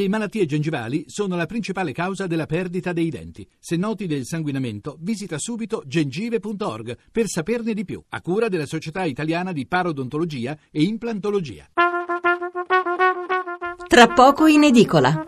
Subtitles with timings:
[0.00, 3.46] Le malattie gengivali sono la principale causa della perdita dei denti.
[3.58, 9.04] Se noti del sanguinamento, visita subito gengive.org per saperne di più, a cura della Società
[9.04, 11.66] Italiana di Parodontologia e Implantologia.
[13.86, 15.22] Tra poco in edicola.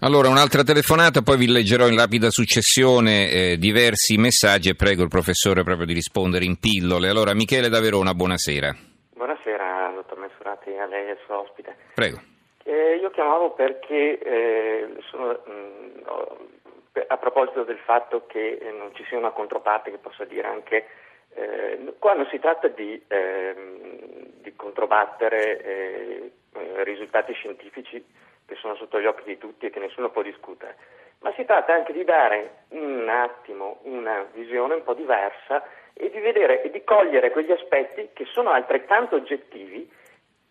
[0.00, 5.08] Allora, un'altra telefonata, poi vi leggerò in rapida successione eh, diversi messaggi e prego il
[5.08, 7.08] professore proprio di rispondere in pillole.
[7.08, 8.76] Allora, Michele da Verona, buonasera.
[9.14, 11.76] Buonasera, dottor Messurati, a lei e al suo ospite.
[11.94, 12.29] Prego.
[12.70, 16.02] Eh, io chiamavo perché eh, sono, mh,
[17.08, 20.86] a proposito del fatto che eh, non ci sia una controparte che possa dire anche
[21.34, 26.32] eh, qua non si tratta di, ehm, di controbattere eh,
[26.84, 28.04] risultati scientifici
[28.46, 30.76] che sono sotto gli occhi di tutti e che nessuno può discutere,
[31.22, 36.20] ma si tratta anche di dare un attimo una visione un po' diversa e di
[36.20, 39.98] vedere e di cogliere quegli aspetti che sono altrettanto oggettivi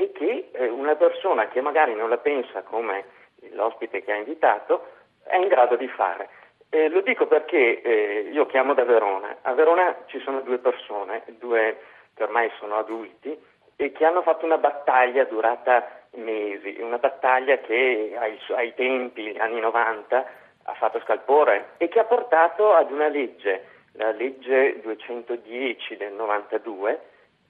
[0.00, 3.04] e che eh, una persona che magari non la pensa come
[3.50, 4.86] l'ospite che ha invitato
[5.24, 6.28] è in grado di fare.
[6.70, 9.38] Eh, lo dico perché eh, io chiamo da Verona.
[9.42, 11.80] A Verona ci sono due persone, due
[12.14, 13.36] che ormai sono adulti
[13.74, 19.58] e che hanno fatto una battaglia durata mesi, una battaglia che ai, ai tempi, anni
[19.58, 20.26] 90,
[20.62, 27.00] ha fatto scalpore e che ha portato ad una legge, la legge 210 del 92,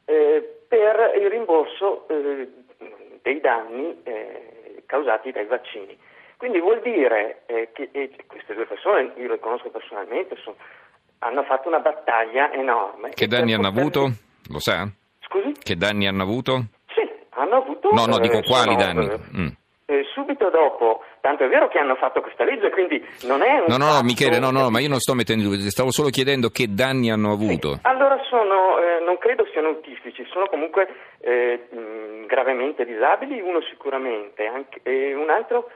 [0.07, 2.49] eh, per il rimborso eh,
[3.23, 5.99] dei danni eh, causati dai vaccini.
[6.37, 7.91] Quindi vuol dire eh, che
[8.27, 10.57] queste due persone, io le conosco personalmente, sono,
[11.21, 13.11] hanno fatto una battaglia enorme.
[13.11, 14.11] Che danni hanno avuto?
[14.51, 14.89] Lo sa?
[15.21, 15.53] Scusi?
[15.61, 16.67] Che danni hanno avuto?
[16.95, 17.91] Sì, hanno avuto...
[17.93, 19.07] No, no, dico quali sono, danni?
[19.37, 19.58] Mm eh,
[20.29, 23.65] subito dopo, tanto è vero che hanno fatto questa legge, quindi non è un...
[23.69, 26.11] No, no, no, Michele, no, no, ma io non sto mettendo in dubbio, stavo solo
[26.11, 27.75] chiedendo che danni hanno avuto.
[27.75, 27.81] Sì.
[27.83, 30.87] Allora sono, eh, non credo siano autistici, sono comunque
[31.21, 35.71] eh, mh, gravemente disabili, uno sicuramente, anche, e un altro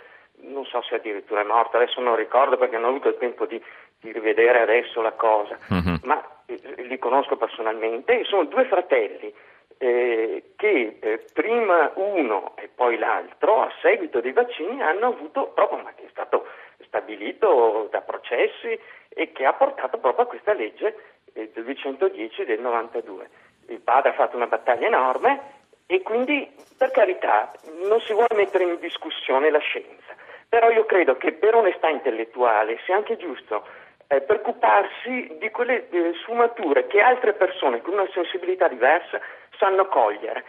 [0.44, 3.46] non so se addirittura è morto, adesso non ricordo perché non ho avuto il tempo
[3.46, 3.62] di,
[4.00, 6.00] di rivedere adesso la cosa, uh-huh.
[6.02, 9.32] ma eh, li conosco personalmente, sono due fratelli
[9.82, 15.82] eh, che eh, prima uno e poi l'altro, a seguito dei vaccini, hanno avuto proprio,
[15.82, 16.46] ma che è stato
[16.86, 18.78] stabilito da processi
[19.08, 20.94] e che ha portato proprio a questa legge
[21.32, 23.28] eh, 210 del 92.
[23.70, 25.40] Il padre ha fatto una battaglia enorme
[25.86, 27.50] e quindi, per carità,
[27.88, 30.14] non si vuole mettere in discussione la scienza,
[30.48, 33.66] però io credo che per onestà intellettuale sia anche giusto
[34.06, 39.20] eh, preoccuparsi di quelle eh, sfumature che altre persone con una sensibilità diversa
[39.58, 40.44] sanno cogliere.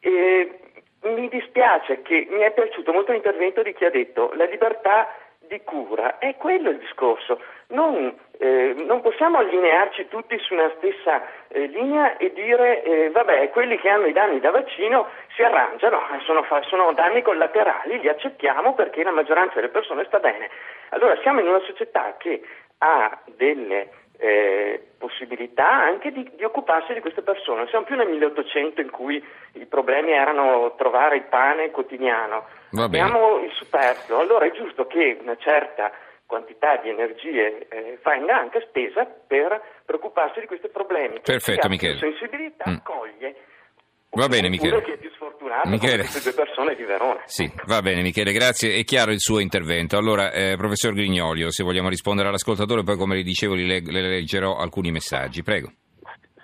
[0.00, 0.60] E
[1.02, 5.08] mi dispiace che mi è piaciuto molto l'intervento di chi ha detto la libertà
[5.46, 7.40] di cura, è quello il discorso.
[7.68, 13.50] Non, eh, non possiamo allinearci tutti su una stessa eh, linea e dire eh, vabbè,
[13.50, 18.74] quelli che hanno i danni da vaccino si arrangiano, sono, sono danni collaterali, li accettiamo
[18.74, 20.50] perché la maggioranza delle persone sta bene.
[20.90, 22.42] Allora siamo in una società che
[22.78, 27.58] ha delle eh, possibilità anche di, di, occuparsi di queste persone.
[27.58, 29.22] Non siamo più nel 1800 in cui
[29.52, 32.46] i problemi erano trovare il pane quotidiano,
[32.76, 34.18] abbiamo il superfluo.
[34.18, 35.92] Allora è giusto che una certa
[36.26, 41.20] quantità di energie eh, venga anche spesa per preoccuparsi di questi problemi.
[41.20, 41.94] Perfetto, Michele.
[41.94, 42.76] La sensibilità mm.
[42.82, 43.36] coglie
[44.16, 44.80] Va bene Michele.
[44.80, 45.98] Che è più sfortunato Michele.
[45.98, 47.20] queste due persone di Verona.
[47.26, 48.74] Sì, va bene Michele, grazie.
[48.74, 49.98] È chiaro il suo intervento.
[49.98, 54.56] Allora, eh, professor Grignolio, se vogliamo rispondere all'ascoltatore, poi come le dicevo le, le leggerò
[54.56, 55.42] alcuni messaggi.
[55.42, 55.70] Prego.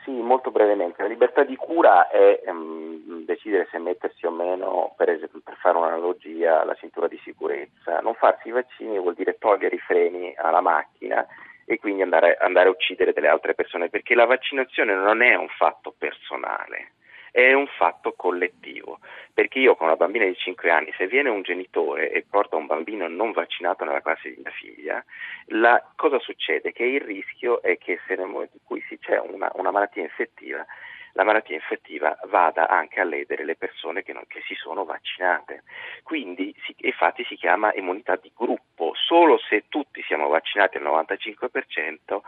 [0.04, 1.00] Sì, molto brevemente.
[1.00, 5.78] La libertà di cura è um, decidere se mettersi o meno, per esempio, per fare
[5.78, 8.00] un'analogia, la cintura di sicurezza.
[8.00, 11.26] Non farsi i vaccini vuol dire togliere i freni alla macchina
[11.64, 15.48] e quindi andare, andare a uccidere delle altre persone, perché la vaccinazione non è un
[15.48, 16.92] fatto personale
[17.32, 19.00] è un fatto collettivo,
[19.32, 22.66] perché io con una bambina di 5 anni, se viene un genitore e porta un
[22.66, 25.02] bambino non vaccinato nella classe di mia figlia,
[25.46, 26.72] la, cosa succede?
[26.72, 30.64] Che il rischio è che se nel momento in cui c'è una, una malattia infettiva,
[31.12, 35.64] la malattia infettiva vada anche a ledere le persone che, non, che si sono vaccinate.
[36.02, 42.20] Quindi si, infatti si chiama immunità di gruppo, solo se tutti siamo vaccinati al 95%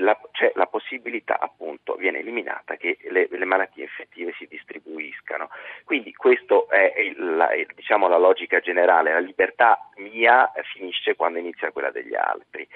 [0.00, 5.48] la, cioè la possibilità appunto viene eliminata che le, le, malattie infettive si distribuiscano.
[5.84, 11.70] Quindi questa è, la, è diciamo, la logica generale, la libertà mia finisce quando inizia
[11.70, 12.66] quella degli altri.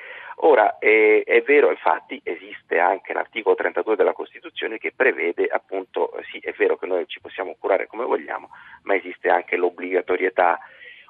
[0.42, 6.38] Ora è, è vero, infatti esiste anche l'articolo 32 della Costituzione che prevede appunto, sì
[6.38, 8.48] è vero che noi ci possiamo curare come vogliamo,
[8.84, 10.58] ma esiste anche l'obbligatorietà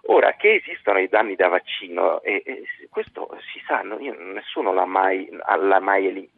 [0.04, 3.98] Ora, che esistono i danni da vaccino, eh, eh, questo si sa, no?
[3.98, 6.30] Io, nessuno l'ha mai, l'ha mai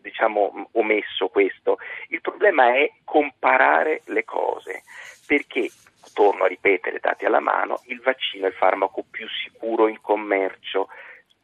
[0.00, 1.78] diciamo, omesso questo.
[2.08, 4.82] Il problema è comparare le cose.
[5.26, 5.68] perché,
[6.14, 10.88] torno a ripetere, dati alla mano, il vaccino è il farmaco più sicuro in commercio.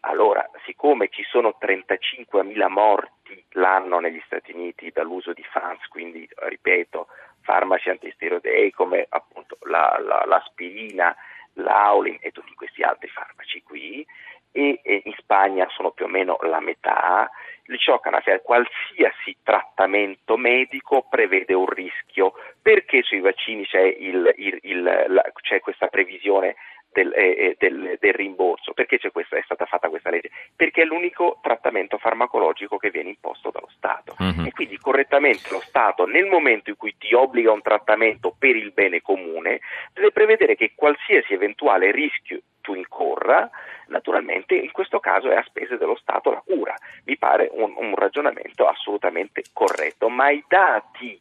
[0.07, 7.07] Allora, siccome ci sono 35.000 morti l'anno negli Stati Uniti dall'uso di FANS, quindi ripeto,
[7.41, 11.17] farmaci antisteroidei come appunto la, la, l'aspirina,
[11.55, 14.07] l'Aulin e tutti questi altri farmaci qui,
[14.53, 17.31] e, e in Spagna sono più o meno la metà,
[17.67, 24.83] Licioccana, cioè qualsiasi trattamento medico prevede un rischio, perché sui vaccini c'è, il, il, il,
[24.83, 26.57] la, c'è questa previsione
[26.95, 28.73] del, eh, del, del, rimborso.
[28.73, 30.31] Perché questa, è stata fatta questa legge?
[30.55, 34.15] Perché è l'unico trattamento farmacologico che viene imposto dallo Stato.
[34.19, 34.47] Uh-huh.
[34.47, 38.57] E quindi correttamente lo Stato, nel momento in cui ti obbliga a un trattamento per
[38.57, 39.61] il bene comune,
[39.93, 43.51] deve prevedere che qualsiasi eventuale rischio tu incorra,
[43.89, 46.75] naturalmente in questo caso è a spese dello Stato la cura.
[47.05, 51.21] Mi pare un, un ragionamento assolutamente corretto, ma i dati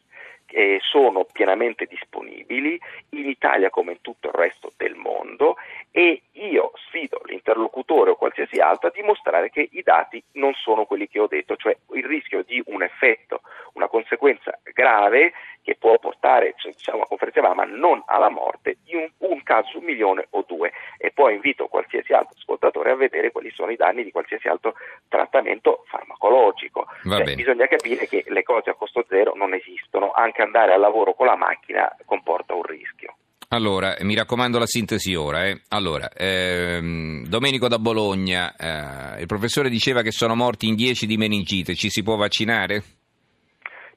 [0.54, 2.80] eh, sono pienamente disponibili
[3.10, 5.56] in Italia come in tutto il resto del mondo
[5.92, 11.08] e io sfido l'interlocutore o qualsiasi altro a dimostrare che i dati non sono quelli
[11.08, 13.42] che ho detto, cioè il rischio di un effetto,
[13.74, 15.34] una conseguenza grave
[15.64, 19.70] che può portare cioè, diciamo, a conferenza ma non alla morte in un, un, caso
[19.70, 23.72] su un milione o due e poi invito qualsiasi altro ascoltatore a vedere quali sono
[23.72, 24.76] i danni di qualsiasi altro
[25.08, 26.86] trattamento farmacologico.
[27.04, 31.14] Cioè, bisogna capire che le cose a costo zero non esistono, anche andare al lavoro
[31.14, 33.16] con la macchina comporta un rischio.
[33.50, 35.46] Allora, mi raccomando la sintesi ora.
[35.46, 35.62] Eh.
[35.70, 41.18] Allora, ehm, Domenico da Bologna, eh, il professore diceva che sono morti in 10 di
[41.18, 42.82] meningite, ci si può vaccinare?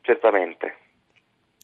[0.02, 0.76] Certamente.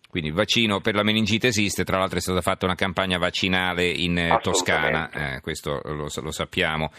[0.09, 3.87] Quindi il vaccino per la meningite esiste, tra l'altro è stata fatta una campagna vaccinale
[3.87, 6.91] in eh, Toscana, eh, questo lo, lo sappiamo.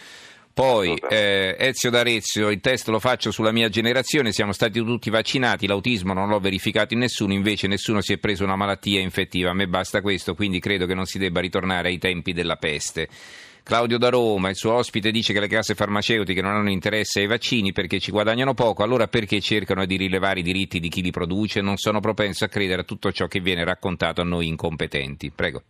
[0.53, 5.65] Poi eh, Ezio d'Arezzo, il test lo faccio sulla mia generazione, siamo stati tutti vaccinati,
[5.65, 9.55] l'autismo non l'ho verificato in nessuno, invece nessuno si è preso una malattia infettiva, a
[9.55, 13.09] me basta questo, quindi credo che non si debba ritornare ai tempi della peste.
[13.63, 17.27] Claudio da Roma, il suo ospite, dice che le case farmaceutiche non hanno interesse ai
[17.27, 21.11] vaccini perché ci guadagnano poco, allora perché cercano di rilevare i diritti di chi li
[21.11, 21.61] produce?
[21.61, 25.31] Non sono propenso a credere a tutto ciò che viene raccontato a noi incompetenti.
[25.31, 25.63] Prego.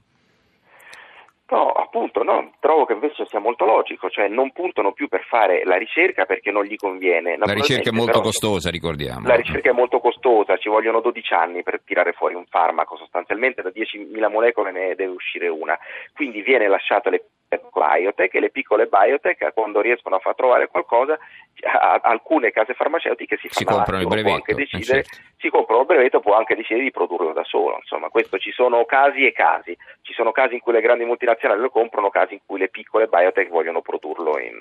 [1.49, 5.63] No, appunto, no, trovo che invece sia molto logico, cioè non puntano più per fare
[5.65, 7.37] la ricerca perché non gli conviene.
[7.37, 9.27] La ricerca è molto però, costosa, ricordiamo.
[9.27, 13.61] La ricerca è molto costosa, ci vogliono 12 anni per tirare fuori un farmaco, sostanzialmente
[13.61, 15.77] da 10.000 molecole ne deve uscire una,
[16.15, 17.25] quindi viene lasciato le
[17.71, 21.17] biotech e le piccole biotech quando riescono a far trovare qualcosa
[22.01, 25.29] alcune case farmaceutiche si, si comprano il brevetto, anche eh, decidere, eh certo.
[25.37, 28.85] si comprano il brevetto può anche decidere di produrlo da solo insomma questo ci sono
[28.85, 32.39] casi e casi ci sono casi in cui le grandi multinazionali lo comprano casi in
[32.45, 34.59] cui le piccole biotech vogliono produrlo in,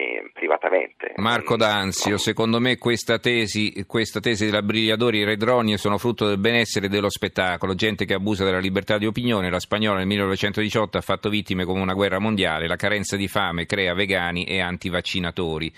[0.00, 1.12] in, privatamente.
[1.16, 6.38] Marco D'Anzio secondo me questa tesi, questa tesi della Brigliadori e Redroni sono frutto del
[6.38, 7.74] benessere e dello spettacolo.
[7.74, 11.80] Gente che abusa della libertà di opinione la spagnola nel 1918 ha fatto vittime come
[11.80, 15.72] una guerra mondiale la carenza di fame crea vegani e antivaccinatori.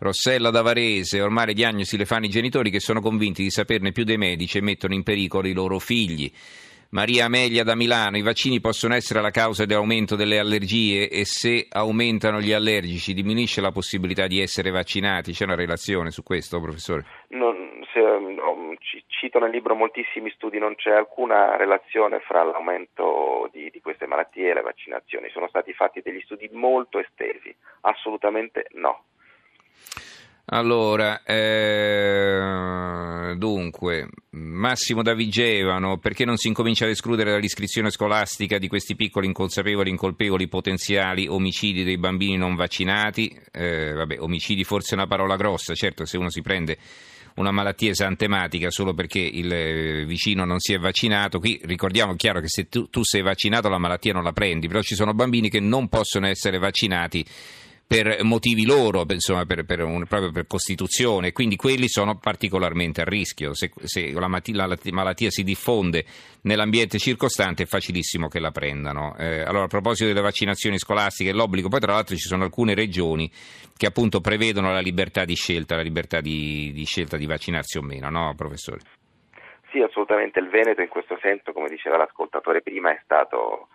[0.00, 3.90] Rossella da Varese, ormai le diagnosi le fanno i genitori che sono convinti di saperne
[3.90, 6.30] più dei medici e mettono in pericolo i loro figli.
[6.90, 11.66] Maria Amelia da Milano, i vaccini possono essere la causa dell'aumento delle allergie e se
[11.70, 15.32] aumentano gli allergici diminuisce la possibilità di essere vaccinati?
[15.32, 17.04] C'è una relazione su questo, professore?
[17.28, 18.74] Non, se, no,
[19.06, 24.50] cito nel libro moltissimi studi, non c'è alcuna relazione fra l'aumento di, di queste malattie
[24.50, 25.28] e le vaccinazioni.
[25.28, 29.04] Sono stati fatti degli studi molto estesi, assolutamente no.
[30.50, 32.42] Allora, eh,
[33.36, 39.26] dunque, Massimo da Vigevano, perché non si incomincia ad escludere dall'iscrizione scolastica di questi piccoli
[39.26, 43.38] inconsapevoli, incolpevoli potenziali omicidi dei bambini non vaccinati?
[43.52, 46.78] Eh, vabbè, omicidi forse è una parola grossa, certo, se uno si prende
[47.34, 51.40] una malattia esantematica solo perché il eh, vicino non si è vaccinato.
[51.40, 54.80] Qui ricordiamo chiaro che se tu, tu sei vaccinato la malattia non la prendi, però
[54.80, 57.22] ci sono bambini che non possono essere vaccinati
[57.88, 63.04] per motivi loro, insomma, per, per un, proprio per Costituzione, quindi quelli sono particolarmente a
[63.04, 63.54] rischio.
[63.54, 66.04] Se, se la, malattia, la, malattia, si diffonde
[66.42, 69.16] nell'ambiente circostante è facilissimo che la prendano.
[69.16, 73.30] Eh, allora, a proposito delle vaccinazioni scolastiche, l'obbligo, poi tra l'altro ci sono alcune regioni
[73.74, 77.82] che appunto prevedono la libertà di scelta, la libertà di, di scelta di vaccinarsi o
[77.82, 78.80] meno, no, professore?
[79.72, 80.40] Sì, assolutamente.
[80.40, 83.68] Il Veneto in questo senso, come diceva l'ascoltatore prima, è stato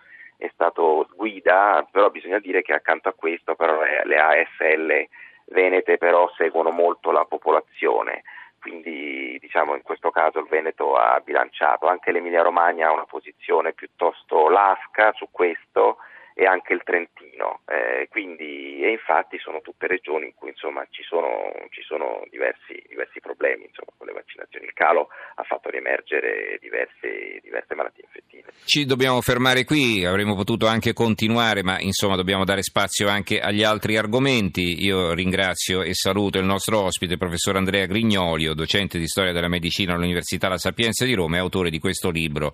[0.45, 3.55] è stato guida, però bisogna dire che accanto a questo
[4.03, 5.07] le ASL
[5.45, 8.23] venete però seguono molto la popolazione,
[8.59, 13.71] quindi diciamo in questo caso il Veneto ha bilanciato, anche l'Emilia Romagna ha una posizione
[13.71, 15.97] piuttosto lasca su questo
[16.33, 17.61] e anche il Trentino.
[17.67, 22.81] Eh, quindi, e infatti sono tutte regioni in cui insomma, ci sono, ci sono diversi,
[22.87, 24.65] diversi, problemi insomma, con le vaccinazioni.
[24.65, 28.51] Il calo ha fatto riemergere diverse, diverse malattie infettive.
[28.65, 33.63] Ci dobbiamo fermare qui, avremmo potuto anche continuare, ma insomma dobbiamo dare spazio anche agli
[33.63, 34.83] altri argomenti.
[34.83, 39.49] Io ringrazio e saluto il nostro ospite, il professor Andrea Grignolio, docente di storia della
[39.49, 42.53] medicina all'Università La Sapienza di Roma e autore di questo libro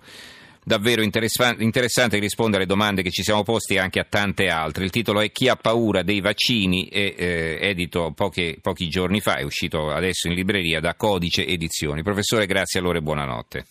[0.62, 4.84] davvero interessante risponde alle domande che ci siamo posti anche a tante altre.
[4.84, 9.36] Il titolo è Chi ha paura dei vaccini è eh, edito pochi, pochi giorni fa,
[9.36, 12.02] è uscito adesso in libreria da Codice Edizioni.
[12.02, 13.64] Professore, grazie allora e buonanotte.